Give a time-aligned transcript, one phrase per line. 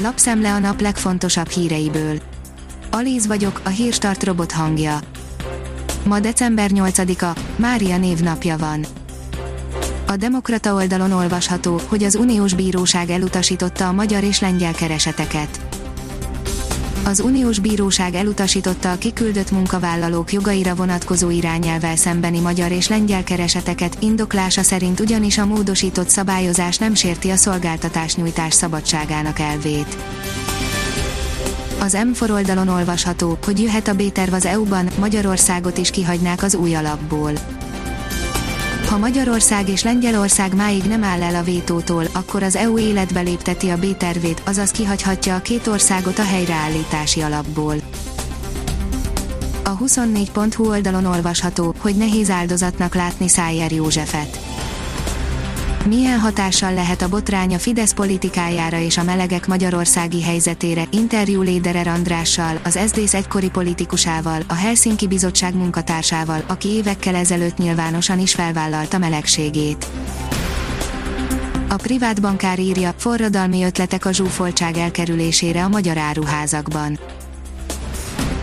[0.00, 2.20] lapszemle a nap legfontosabb híreiből.
[2.90, 4.98] Alíz vagyok, a hírstart robot hangja.
[6.04, 8.86] Ma december 8-a, Mária névnapja van.
[10.06, 15.67] A Demokrata oldalon olvasható, hogy az Uniós Bíróság elutasította a magyar és lengyel kereseteket.
[17.04, 23.96] Az Uniós Bíróság elutasította a kiküldött munkavállalók jogaira vonatkozó irányelvel szembeni magyar és lengyel kereseteket,
[24.00, 29.96] indoklása szerint ugyanis a módosított szabályozás nem sérti a szolgáltatásnyújtás szabadságának elvét.
[31.80, 36.74] Az M4 oldalon olvasható, hogy jöhet a B-terv az EU-ban, Magyarországot is kihagynák az új
[36.74, 37.32] alapból.
[38.88, 43.68] Ha Magyarország és Lengyelország máig nem áll el a vétótól, akkor az EU életbe lépteti
[43.68, 47.74] a B-tervét, azaz kihagyhatja a két országot a helyreállítási alapból.
[49.64, 54.47] A 24.hu oldalon olvasható, hogy nehéz áldozatnak látni Szájer Józsefet.
[55.88, 60.84] Milyen hatással lehet a botrány a Fidesz politikájára és a melegek magyarországi helyzetére?
[60.90, 68.18] Interjú Léderer Andrással, az SZDSZ egykori politikusával, a Helsinki Bizottság munkatársával, aki évekkel ezelőtt nyilvánosan
[68.18, 69.86] is felvállalta melegségét.
[71.68, 76.98] A privát bankár írja, forradalmi ötletek a zsúfoltság elkerülésére a magyar áruházakban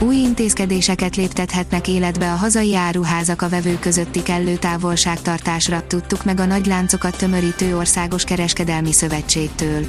[0.05, 6.45] új intézkedéseket léptethetnek életbe a hazai áruházak a vevő közötti kellő távolságtartásra, tudtuk meg a
[6.45, 9.85] nagyláncokat tömörítő országos kereskedelmi szövetségtől.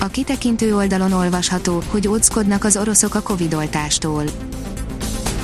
[0.00, 4.24] A kitekintő oldalon olvasható, hogy óckodnak az oroszok a Covid-oltástól.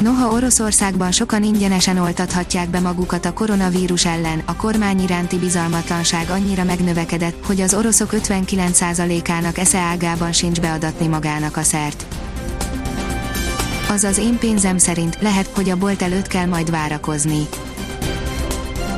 [0.02, 6.64] Noha Oroszországban sokan ingyenesen oltathatják be magukat a koronavírus ellen, a kormány iránti bizalmatlanság annyira
[6.64, 12.06] megnövekedett, hogy az oroszok 59%-ának esze ágában sincs beadatni magának a szert
[13.90, 17.48] az én pénzem szerint lehet, hogy a bolt előtt kell majd várakozni.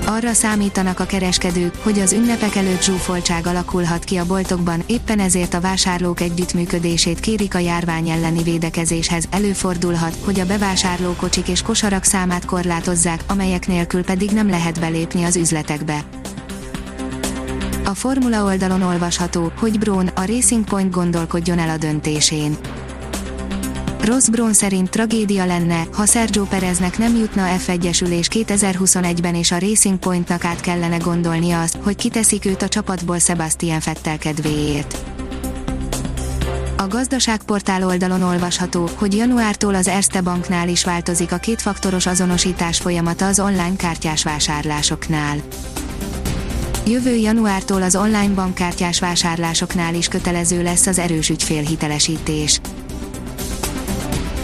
[0.07, 5.55] Arra számítanak a kereskedők, hogy az ünnepek előtt zsúfoltság alakulhat ki a boltokban, éppen ezért
[5.55, 9.25] a vásárlók együttműködését kérik a járvány elleni védekezéshez.
[9.31, 15.37] Előfordulhat, hogy a bevásárlókocsik és kosarak számát korlátozzák, amelyek nélkül pedig nem lehet belépni az
[15.37, 16.05] üzletekbe.
[17.85, 22.57] A formula oldalon olvasható, hogy Brón a Racing Point gondolkodjon el a döntésén
[24.05, 29.99] Ross Brown szerint tragédia lenne, ha Sergio Pereznek nem jutna F1-esülés 2021-ben és a Racing
[29.99, 34.97] Pointnak át kellene gondolnia azt, hogy kiteszik őt a csapatból Sebastian Fettel kedvéért.
[36.77, 43.27] A gazdaságportál oldalon olvasható, hogy januártól az Erste Banknál is változik a kétfaktoros azonosítás folyamata
[43.27, 45.37] az online kártyás vásárlásoknál.
[46.87, 52.61] Jövő januártól az online bankkártyás vásárlásoknál is kötelező lesz az erős ügyfélhitelesítés.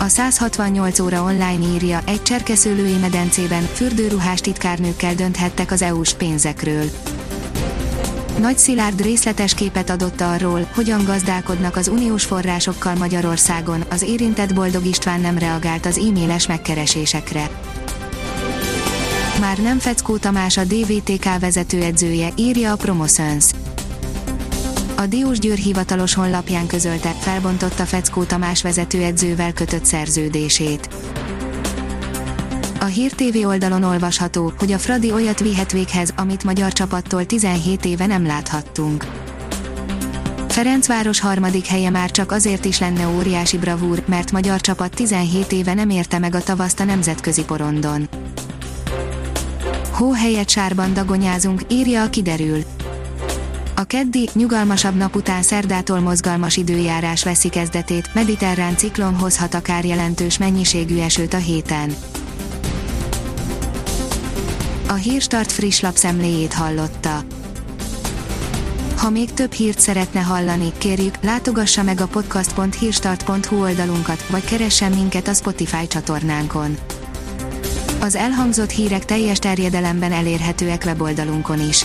[0.00, 6.84] A 168 óra online írja, egy cserkeszőlői medencében fürdőruhás titkárnőkkel dönthettek az EU-s pénzekről.
[8.40, 14.84] Nagy Szilárd részletes képet adott arról, hogyan gazdálkodnak az uniós forrásokkal Magyarországon, az érintett Boldog
[14.86, 17.50] István nem reagált az e-mailes megkeresésekre.
[19.40, 23.44] Már nem Feckó Tamás a DVTK vezetőedzője, írja a Promoszöns
[25.00, 30.88] a Diós Győr hivatalos honlapján közölte, felbontotta Feckó Tamás vezetőedzővel kötött szerződését.
[32.80, 37.84] A Hír TV oldalon olvasható, hogy a Fradi olyat vihet véghez, amit magyar csapattól 17
[37.84, 39.06] éve nem láthattunk.
[40.48, 45.74] Ferencváros harmadik helye már csak azért is lenne óriási bravúr, mert magyar csapat 17 éve
[45.74, 48.08] nem érte meg a tavaszt a nemzetközi porondon.
[49.90, 52.64] Hó helyett sárban dagonyázunk, írja a kiderül.
[53.78, 60.38] A keddi, nyugalmasabb nap után szerdától mozgalmas időjárás veszi kezdetét, mediterrán ciklon hozhat akár jelentős
[60.38, 61.94] mennyiségű esőt a héten.
[64.88, 67.24] A Hírstart friss lapszemléjét hallotta.
[68.96, 75.28] Ha még több hírt szeretne hallani, kérjük, látogassa meg a podcast.hírstart.hu oldalunkat, vagy keressen minket
[75.28, 76.76] a Spotify csatornánkon.
[78.00, 81.84] Az elhangzott hírek teljes terjedelemben elérhetőek weboldalunkon is.